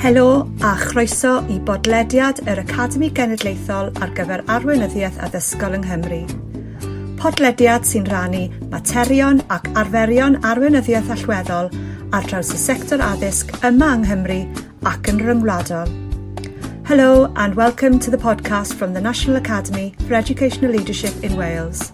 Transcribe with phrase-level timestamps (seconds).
[0.00, 6.20] Helo a chroeso i bodlediad yr Academi Genedlaethol ar gyfer arweinyddiaeth addysgol yng Nghymru.
[7.20, 11.68] Podlediad sy'n rannu materion ac arferion arweinyddiaeth allweddol
[12.16, 14.40] ar draws y sector addysg yma yng Nghymru
[14.88, 15.92] ac yn ryngwladol.
[16.88, 21.92] Hello and welcome to the podcast from the National Academy for Educational Leadership in Wales.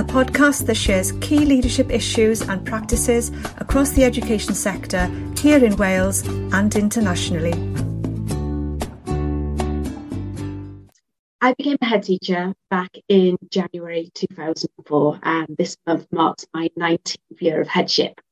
[0.00, 5.04] A podcast that shares key leadership issues and practices across the education sector
[5.36, 7.52] here in Wales and internationally.
[11.42, 17.18] I became a head teacher back in January 2004, and this month marks my 19th
[17.38, 18.22] year of headship.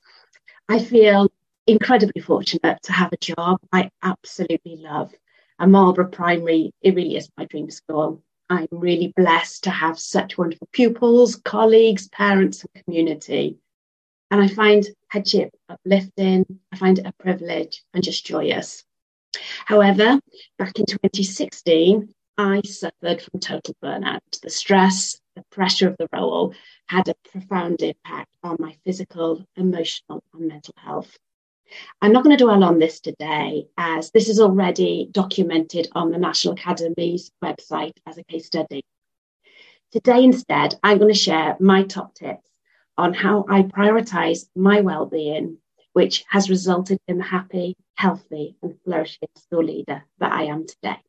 [0.71, 1.29] I feel
[1.67, 5.12] incredibly fortunate to have a job I absolutely love.
[5.59, 8.23] And Marlborough Primary, it really is my dream school.
[8.51, 13.59] I'm really blessed to have such wonderful pupils, colleagues, parents, and community.
[14.30, 18.84] And I find headship uplifting, I find it a privilege and just joyous.
[19.67, 20.20] However,
[20.58, 24.20] back in 2016, I suffered from total burnout.
[24.42, 26.55] The stress, the pressure of the role
[26.86, 31.17] had a profound impact on my physical, emotional, and mental health.
[32.00, 36.19] I'm not going to dwell on this today, as this is already documented on the
[36.19, 38.83] National Academy's website as a case study.
[39.92, 42.48] Today, instead, I'm going to share my top tips
[42.96, 45.58] on how I prioritize my well-being,
[45.92, 51.00] which has resulted in the happy, healthy, and flourishing school leader that I am today.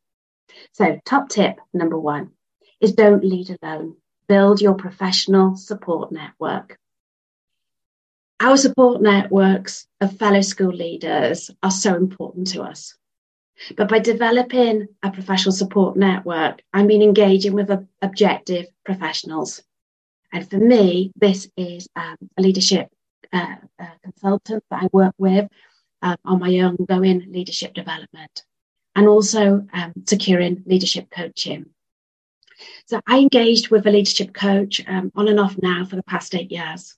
[0.72, 2.30] So, top tip number one
[2.80, 3.96] is don't lead alone.
[4.28, 6.78] Build your professional support network.
[8.42, 12.94] Our support networks of fellow school leaders are so important to us.
[13.76, 19.62] But by developing a professional support network, I mean engaging with objective professionals.
[20.32, 22.88] And for me, this is um, a leadership
[23.30, 25.46] uh, uh, consultant that I work with
[26.00, 28.44] um, on my ongoing leadership development
[28.96, 31.66] and also um, securing leadership coaching.
[32.86, 36.34] So I engaged with a leadership coach um, on and off now for the past
[36.34, 36.96] eight years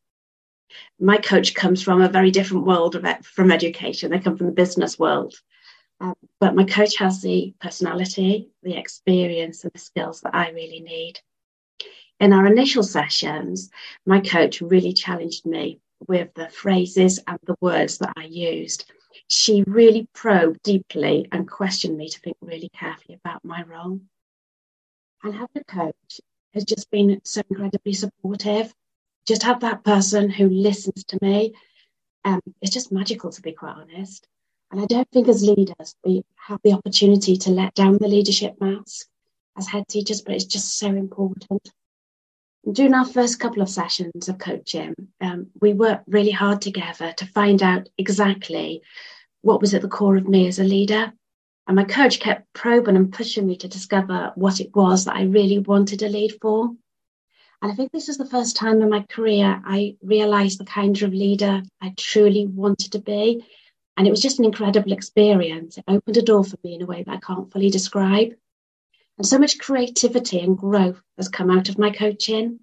[1.00, 4.10] my coach comes from a very different world of from education.
[4.10, 5.34] They come from the business world.
[6.00, 10.80] Um, but my coach has the personality, the experience, and the skills that I really
[10.80, 11.20] need.
[12.18, 13.70] In our initial sessions,
[14.06, 18.90] my coach really challenged me with the phrases and the words that I used.
[19.28, 24.00] She really probed deeply and questioned me to think really carefully about my role.
[25.22, 26.20] And having a coach
[26.54, 28.74] has just been so incredibly supportive
[29.26, 31.54] just have that person who listens to me.
[32.24, 34.26] Um, it's just magical, to be quite honest.
[34.70, 38.60] And I don't think as leaders we have the opportunity to let down the leadership
[38.60, 39.06] mask
[39.56, 41.70] as head teachers, but it's just so important.
[42.70, 47.26] During our first couple of sessions of coaching, um, we worked really hard together to
[47.26, 48.82] find out exactly
[49.42, 51.12] what was at the core of me as a leader.
[51.66, 55.24] And my coach kept probing and pushing me to discover what it was that I
[55.24, 56.70] really wanted to lead for.
[57.62, 61.00] And I think this is the first time in my career I realized the kind
[61.00, 63.46] of leader I truly wanted to be.
[63.96, 65.78] And it was just an incredible experience.
[65.78, 68.34] It opened a door for me in a way that I can't fully describe.
[69.16, 72.58] And so much creativity and growth has come out of my coaching.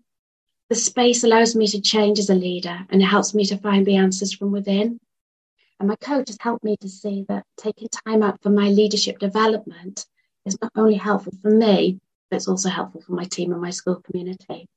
[0.67, 3.85] The space allows me to change as a leader and it helps me to find
[3.85, 4.99] the answers from within.
[5.79, 9.19] And my coach has helped me to see that taking time out for my leadership
[9.19, 10.05] development
[10.45, 13.69] is not only helpful for me, but it's also helpful for my team and my
[13.69, 14.67] school community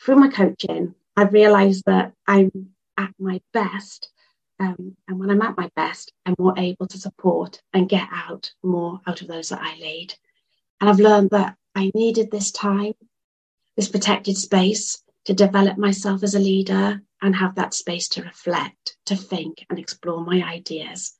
[0.00, 2.50] through my coaching, I've realized that I'm
[2.96, 4.10] at my best.
[4.58, 8.52] Um, and when I'm at my best, I'm more able to support and get out
[8.62, 10.14] more out of those that I lead.
[10.80, 12.94] And I've learned that I needed this time,
[13.76, 18.96] this protected space to develop myself as a leader and have that space to reflect,
[19.06, 21.16] to think, and explore my ideas.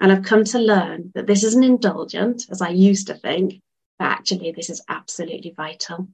[0.00, 3.60] And I've come to learn that this isn't indulgent, as I used to think,
[3.98, 6.08] but actually, this is absolutely vital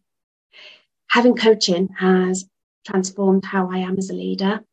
[1.15, 2.45] having coaching has
[2.85, 4.65] transformed how I am as a leader.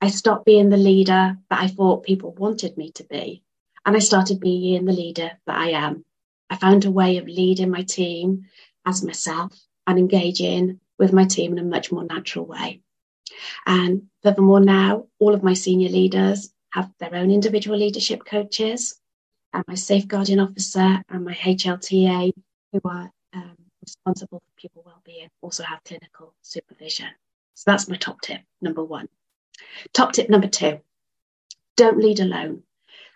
[0.00, 3.42] I stopped being the leader that I thought people wanted me to be,
[3.84, 6.06] and I started being the leader that I am.
[6.48, 8.46] I found a way of leading my team
[8.86, 9.52] as myself
[9.86, 12.80] and engaging with my team in a much more natural way.
[13.66, 18.98] And furthermore, now all of my senior leaders have their own individual leadership coaches,
[19.52, 22.32] and my safeguarding officer and my HLTA,
[22.72, 27.08] who are um, responsible for pupil well-being also have clinical supervision.
[27.54, 29.08] So that's my top tip, number one.
[29.92, 30.80] Top tip number two,
[31.76, 32.62] don't lead alone.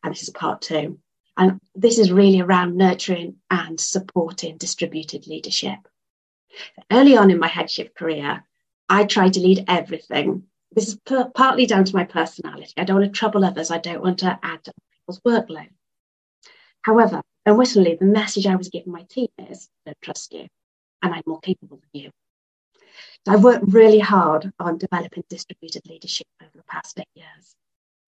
[0.03, 0.99] And this is part two.
[1.37, 5.79] And this is really around nurturing and supporting distributed leadership.
[6.91, 8.45] Early on in my headship career,
[8.89, 10.45] I tried to lead everything.
[10.73, 12.73] This is p- partly down to my personality.
[12.77, 13.71] I don't want to trouble others.
[13.71, 15.71] I don't want to add to people's workload.
[16.83, 20.49] However, unwittingly, the message I was giving my team is don't trust you,
[21.03, 22.11] and I'm more capable than you.
[23.27, 27.55] So I've worked really hard on developing distributed leadership over the past eight years.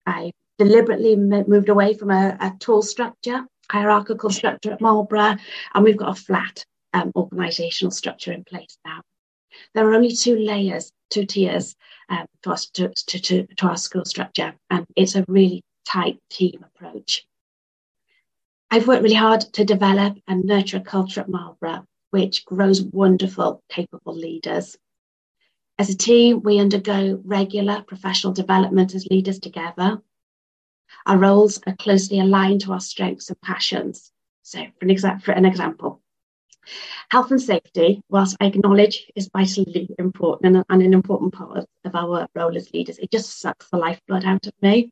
[0.05, 5.37] I deliberately moved away from a, a tall structure, hierarchical structure at Marlborough,
[5.73, 9.01] and we've got a flat um, organisational structure in place now.
[9.73, 11.75] There are only two layers, two tiers
[12.09, 16.65] um, to, to, to, to, to our school structure, and it's a really tight team
[16.75, 17.25] approach.
[18.71, 23.63] I've worked really hard to develop and nurture a culture at Marlborough which grows wonderful,
[23.69, 24.77] capable leaders.
[25.79, 29.99] As a team, we undergo regular professional development as leaders together.
[31.07, 34.11] Our roles are closely aligned to our strengths and passions.
[34.43, 36.03] So, for an, exa- for an example,
[37.09, 41.95] health and safety, whilst I acknowledge is vitally important and, and an important part of
[41.95, 44.91] our role as leaders, it just sucks the lifeblood out of me.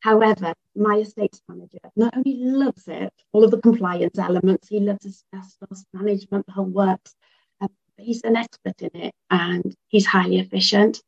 [0.00, 5.06] However, my estates manager not only loves it, all of the compliance elements, he loves
[5.06, 7.14] asbestos management, the whole works.
[7.60, 11.02] Um, he's an expert in it and he's highly efficient.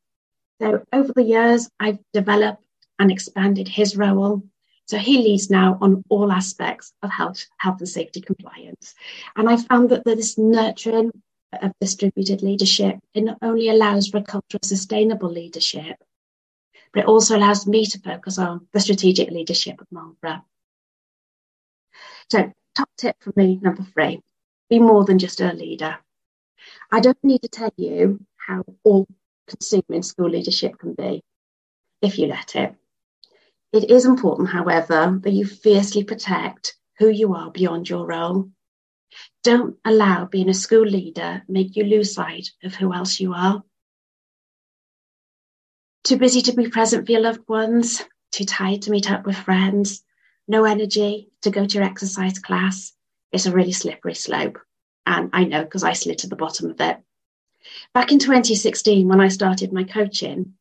[0.61, 2.65] So over the years, I've developed
[2.99, 4.43] and expanded his role.
[4.87, 8.95] So he leads now on all aspects of health, health and safety compliance.
[9.37, 11.13] And I found that this nurturing
[11.63, 15.97] of distributed leadership, it not only allows for a culture of sustainable leadership,
[16.93, 20.45] but it also allows me to focus on the strategic leadership of Marlborough.
[22.31, 24.23] So, top tip for me, number three
[24.69, 25.99] be more than just a leader.
[26.91, 29.07] I don't need to tell you how all
[29.47, 31.23] consuming school leadership can be
[32.03, 32.75] if you let it.
[33.73, 38.51] It is important, however, that you fiercely protect who you are beyond your role.
[39.43, 43.63] Don't allow being a school leader make you lose sight of who else you are.
[46.09, 48.03] Too busy to be present for your loved ones,
[48.33, 50.03] too tired to meet up with friends,
[50.49, 52.95] no energy to go to your exercise class.
[53.31, 54.59] It's a really slippery slope.
[55.05, 56.97] And I know because I slid to the bottom of it.
[57.93, 60.55] Back in 2016, when I started my coaching,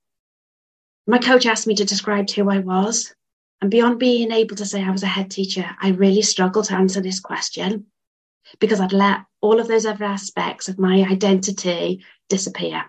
[1.07, 3.15] my coach asked me to describe who I was.
[3.61, 6.75] And beyond being able to say I was a head teacher, I really struggled to
[6.75, 7.85] answer this question
[8.59, 12.83] because I'd let all of those other aspects of my identity disappear.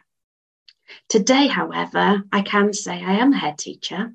[1.08, 4.14] Today, however, I can say I am a head teacher.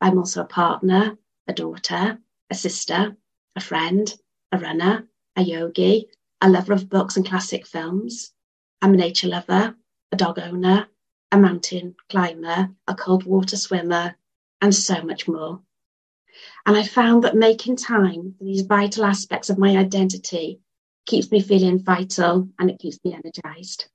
[0.00, 2.18] I'm also a partner, a daughter,
[2.50, 3.16] a sister,
[3.56, 4.12] a friend,
[4.52, 6.08] a runner, a yogi,
[6.40, 8.32] a lover of books and classic films.
[8.80, 9.76] I'm a nature lover,
[10.12, 10.88] a dog owner,
[11.32, 14.16] a mountain climber, a cold water swimmer,
[14.60, 15.60] and so much more.
[16.66, 20.60] And I found that making time for these vital aspects of my identity
[21.06, 23.88] keeps me feeling vital and it keeps me energized.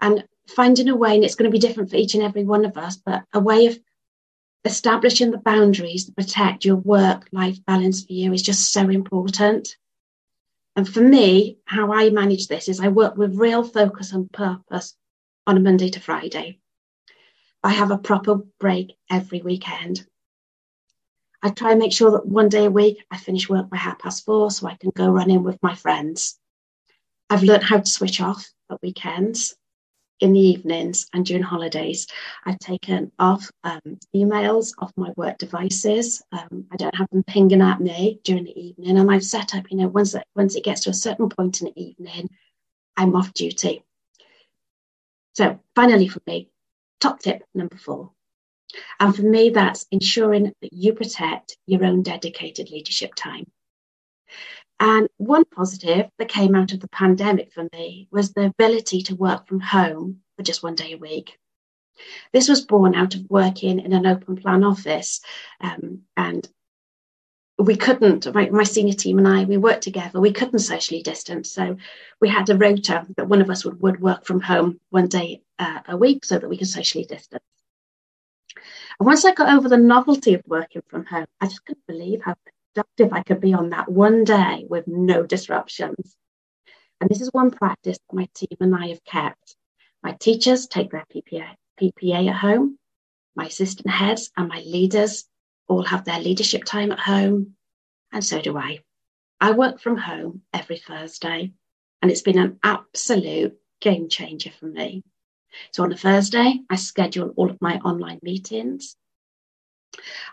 [0.00, 2.64] And finding a way, and it's going to be different for each and every one
[2.64, 3.78] of us, but a way of
[4.64, 9.76] establishing the boundaries to protect your work life balance for you is just so important.
[10.76, 14.96] And for me, how I manage this is I work with real focus and purpose
[15.46, 16.58] on a Monday to Friday.
[17.62, 20.06] I have a proper break every weekend.
[21.42, 23.98] I try and make sure that one day a week I finish work by half
[23.98, 26.38] past four so I can go running with my friends.
[27.28, 29.54] I've learned how to switch off at weekends
[30.24, 32.06] in the evenings and during holidays.
[32.46, 36.22] I've taken off um, emails off my work devices.
[36.32, 38.98] Um, I don't have them pinging at me during the evening.
[38.98, 41.66] And I've set up, you know, once once it gets to a certain point in
[41.66, 42.30] the evening,
[42.96, 43.84] I'm off duty.
[45.34, 46.48] So finally for me,
[47.00, 48.12] top tip number four.
[48.98, 53.44] And for me, that's ensuring that you protect your own dedicated leadership time.
[54.86, 59.16] And one positive that came out of the pandemic for me was the ability to
[59.16, 61.38] work from home for just one day a week.
[62.34, 65.22] This was born out of working in an open plan office.
[65.58, 66.46] Um, and
[67.58, 71.50] we couldn't, my, my, senior team and I, we worked together, we couldn't socially distance.
[71.50, 71.78] So
[72.20, 75.40] we had a rota that one of us would, would work from home one day
[75.58, 77.42] uh, a week so that we could socially distance.
[79.00, 82.20] And once I got over the novelty of working from home, I just couldn't believe
[82.22, 82.34] how
[82.74, 86.16] productive I could be on that one day with no disruptions.
[87.00, 89.56] And this is one practice that my team and I have kept.
[90.02, 92.78] My teachers take their PPA, PPA at home.
[93.36, 95.24] My assistant heads and my leaders
[95.66, 97.54] all have their leadership time at home.
[98.12, 98.80] And so do I.
[99.40, 101.52] I work from home every Thursday,
[102.00, 105.02] and it's been an absolute game changer for me.
[105.72, 108.96] So on a Thursday, I schedule all of my online meetings.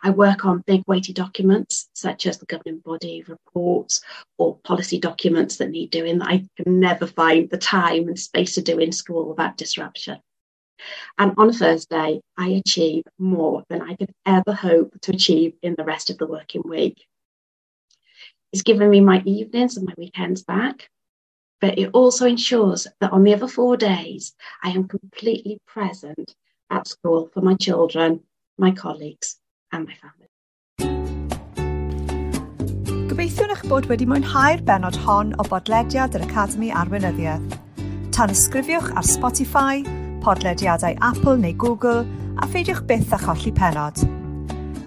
[0.03, 4.01] I work on big weighty documents such as the governing body reports
[4.37, 8.55] or policy documents that need doing that I can never find the time and space
[8.55, 10.19] to do in school without disruption.
[11.17, 15.75] And on a Thursday, I achieve more than I could ever hope to achieve in
[15.77, 17.05] the rest of the working week.
[18.51, 20.89] It's given me my evenings and my weekends back,
[21.61, 26.35] but it also ensures that on the other four days, I am completely present
[26.69, 28.21] at school for my children,
[28.57, 29.39] my colleagues,
[29.71, 30.27] and my family.
[33.11, 37.57] Gobeithiwn eich bod wedi mwynhau'r benod hon o bodlediad yr Academi Arweinyddiaeth.
[38.15, 39.83] Tan ysgrifiwch ar Spotify,
[40.23, 42.05] podlediadau Apple neu Google,
[42.41, 44.03] a pheidiwch byth a cholli penod.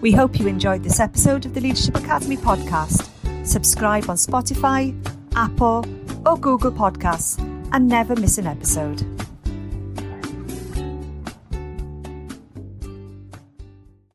[0.00, 3.08] We hope you enjoyed this episode of the Leadership Academy podcast.
[3.46, 4.94] Subscribe on Spotify,
[5.36, 5.84] Apple,
[6.26, 7.38] or Google Podcasts
[7.72, 9.13] and never miss an episode.